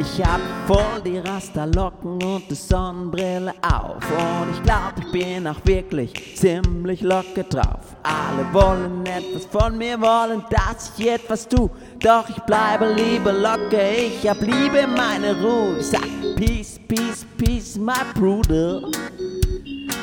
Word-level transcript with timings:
Ich 0.00 0.24
hab 0.24 0.40
voll 0.66 1.02
die 1.04 1.18
Rasterlocken 1.18 2.22
und 2.22 2.50
die 2.50 2.54
Sonnenbrille 2.54 3.52
auf. 3.60 3.96
Und 3.96 4.54
ich 4.54 4.62
glaub, 4.62 4.94
ich 4.98 5.12
bin 5.12 5.46
auch 5.46 5.58
wirklich 5.64 6.36
ziemlich 6.36 7.02
locker 7.02 7.42
drauf. 7.42 7.94
Alle 8.02 8.50
wollen 8.50 9.04
etwas 9.04 9.44
von 9.44 9.76
mir, 9.76 10.00
wollen, 10.00 10.42
dass 10.48 10.92
ich 10.96 11.06
etwas 11.06 11.46
tu. 11.46 11.68
Doch 11.98 12.26
ich 12.30 12.40
bleibe 12.44 12.94
lieber 12.94 13.30
locker, 13.30 13.92
ich 13.92 14.26
hab 14.26 14.40
Liebe 14.40 14.86
meine 14.86 15.38
Ruhe. 15.38 15.76
Ich 15.78 15.88
sag 15.88 16.08
Peace, 16.34 16.80
Peace, 16.88 17.26
Peace, 17.36 17.76
my 17.76 17.92
Bruder. 18.14 18.80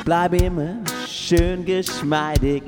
Bleib 0.04 0.40
immer 0.40 0.76
schön 1.08 1.64
geschmeidig. 1.64 2.62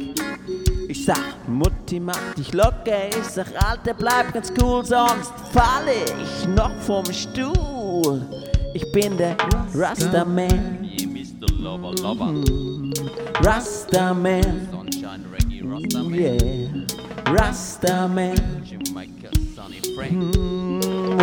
Ich 0.90 1.04
sag, 1.04 1.46
Mutti, 1.46 2.00
mach 2.00 2.34
dich 2.34 2.52
locker. 2.52 3.06
Ich 3.10 3.28
sag, 3.28 3.46
Alter, 3.64 3.94
bleib 3.94 4.34
ganz 4.34 4.52
cool, 4.60 4.84
sonst 4.84 5.32
falle 5.52 5.92
ich 6.20 6.48
noch 6.48 6.72
vom 6.80 7.04
Stuhl. 7.12 8.26
Ich 8.74 8.90
bin 8.90 9.16
der 9.16 9.36
Rastaman. 9.72 10.82
Yeah, 10.82 11.06
Mr. 11.06 11.46
Lover 11.60 11.92
Lover. 11.92 12.34
Rastaman. 13.40 14.68
Sunshine 14.72 15.24
Reggae 15.32 15.62
Rasta 15.62 16.02
Man. 16.02 16.18
Yeah. 16.18 17.36
Rastaman. 17.36 18.34
Jamaica 18.64 19.30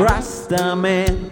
Rastaman. 0.02 1.32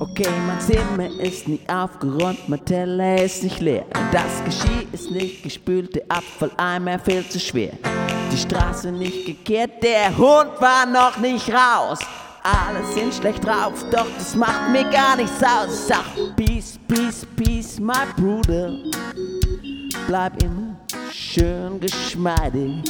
Okay, 0.00 0.28
mein 0.46 0.60
Zimmer 0.60 1.10
ist 1.20 1.48
nie 1.48 1.60
aufgeräumt, 1.66 2.48
mein 2.48 2.64
Teller 2.64 3.20
ist 3.20 3.42
nicht 3.42 3.58
leer. 3.58 3.84
Das 4.12 4.44
Geschirr 4.44 4.86
ist 4.92 5.10
nicht 5.10 5.42
gespült, 5.42 5.96
der 5.96 6.04
Abfalleimer 6.08 7.00
viel 7.00 7.28
zu 7.28 7.40
schwer. 7.40 7.72
Die 8.32 8.36
Straße 8.36 8.92
nicht 8.92 9.26
gekehrt, 9.26 9.82
der 9.82 10.16
Hund 10.16 10.52
war 10.60 10.86
noch 10.86 11.18
nicht 11.18 11.50
raus. 11.50 11.98
Alle 12.44 12.84
sind 12.94 13.12
schlecht 13.12 13.44
drauf, 13.44 13.84
doch 13.90 14.06
das 14.16 14.36
macht 14.36 14.70
mir 14.70 14.84
gar 14.84 15.16
nichts 15.16 15.42
aus. 15.42 15.74
Ich 15.74 15.80
sag 15.86 16.36
Peace, 16.36 16.78
Peace, 16.86 17.26
Peace, 17.34 17.80
my 17.80 18.06
Bruder. 18.16 18.70
Bleib 20.06 20.40
immer 20.44 20.76
schön 21.10 21.80
geschmeidig. 21.80 22.84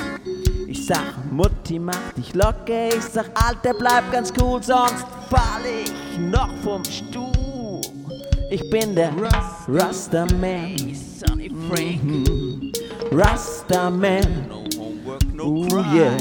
Ich 0.70 0.84
sag, 0.84 1.14
Mutti, 1.30 1.78
mach 1.78 2.12
dich 2.14 2.34
locker. 2.34 2.88
Ich 2.88 3.02
sag, 3.02 3.30
Alter, 3.42 3.72
bleib 3.72 4.12
ganz 4.12 4.30
cool, 4.38 4.62
sonst 4.62 5.06
fall 5.30 5.64
ich 5.64 6.18
noch 6.18 6.54
vom 6.62 6.84
Stuhl. 6.84 7.80
Ich 8.50 8.68
bin 8.68 8.94
der 8.94 9.10
Rastaman. 9.66 10.76
Sunny 10.94 11.50
Frank. 11.70 12.76
Rastaman. 13.10 14.46
No 14.46 14.64
homework, 14.78 15.34
no 15.34 15.44
Ooh, 15.44 15.84
yeah. 15.94 16.18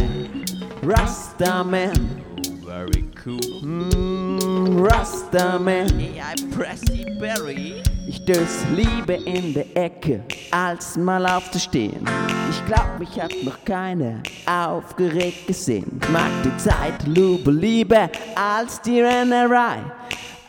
Rastaman. 0.81 2.27
Very 2.67 3.05
cool. 3.23 3.61
Mm, 3.63 4.85
Rastaman. 4.85 5.87
AI 6.01 6.35
Pressy 6.53 7.05
Berry. 7.17 7.81
Ich 8.09 8.25
dös 8.25 8.65
Liebe 8.75 9.13
in 9.13 9.53
der 9.53 9.65
Ecke, 9.73 10.21
als 10.51 10.97
mal 10.97 11.25
aufzustehen. 11.25 12.05
Ich 12.49 12.65
glaub, 12.65 12.99
mich 12.99 13.17
hat 13.21 13.31
noch 13.45 13.63
keiner 13.63 14.21
aufgeregt 14.45 15.47
gesehen. 15.47 15.97
Ich 16.01 16.09
mag 16.09 16.29
die 16.43 16.57
Zeit, 16.57 17.07
Lube, 17.07 17.51
Liebe 17.51 18.09
als 18.35 18.81
die 18.81 18.99
Rennerei. 18.99 19.79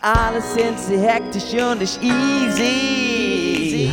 Alles 0.01 0.55
sind 0.55 0.77
sie 0.77 0.99
hektisch 0.99 1.55
und 1.55 1.81
ich 1.81 2.03
easy. 2.03 3.93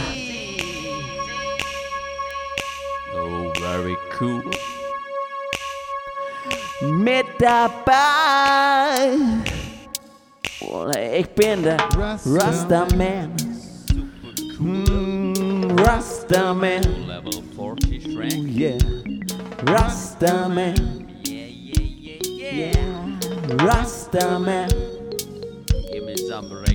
Oh, 3.16 3.54
very 3.60 3.96
cool. 4.20 4.42
Mit 6.92 7.26
dabei. 7.40 9.18
Ich 11.14 11.30
bin 11.30 11.64
der 11.64 11.78
Rastaman. 11.98 13.34
Mm, 14.60 15.78
Rastaman. 15.80 16.84
Level 17.08 17.44
40 17.56 18.16
Frank. 18.16 18.34
Yeah. 18.34 18.78
Rastaman. 19.68 21.08
Yeah, 21.28 21.48
yeah, 21.48 22.20
yeah, 22.22 22.72
yeah. 22.72 23.66
Rastaman. 23.66 24.85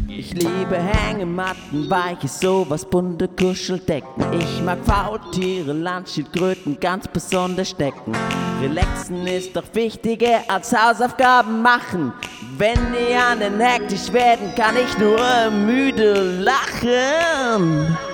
Ich 0.09 0.33
liebe 0.33 0.77
Hängematten, 0.77 1.91
weiche 1.91 2.29
sowas, 2.29 2.85
bunte 2.85 3.29
Kuscheldecken. 3.29 4.25
Ich 4.39 4.63
mag 4.63 4.79
Faultiere, 4.87 5.75
Landschildkröten, 5.75 6.81
ganz 6.81 7.07
besonders 7.07 7.71
Stecken. 7.71 8.13
Relaxen 8.63 9.27
ist 9.27 9.55
doch 9.55 9.65
wichtiger 9.75 10.41
als 10.49 10.75
Hausaufgaben 10.75 11.61
machen. 11.61 12.13
Wenn 12.57 12.79
die 12.93 13.15
anderen 13.15 13.61
hektisch 13.61 14.11
werden, 14.13 14.55
kann 14.55 14.77
ich 14.77 14.97
nur 14.99 15.51
müde 15.51 16.43
lachen. 16.43 17.97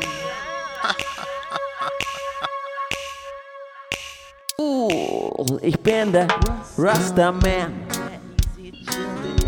Uh, 4.58 5.58
ich 5.60 5.78
bin 5.80 6.12
der 6.12 6.28
Rastaman. 6.78 7.74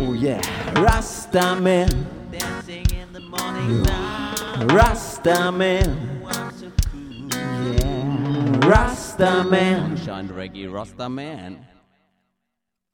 Oh 0.01 0.13
yeah, 0.13 0.39
Rastaman. 0.75 2.05
Dancing 2.31 2.85
in 2.91 3.11
the 3.11 3.19
morning 3.19 3.83
sun. 3.83 4.69
Rastaman. 4.69 6.21
Yeah, 7.29 8.59
Rastaman. 8.61 9.97
Sunshine 9.97 10.29
Reggae 10.29 10.71
Rasta 10.71 11.09
Man. 11.09 11.65